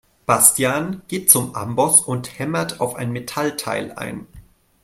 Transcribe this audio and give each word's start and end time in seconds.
Bastian 0.25 1.03
geht 1.09 1.29
zum 1.29 1.53
Amboss 1.53 1.99
und 2.01 2.39
hämmert 2.39 2.81
auf 2.81 2.95
ein 2.95 3.11
Metallteil 3.11 3.91
ein. 3.91 4.25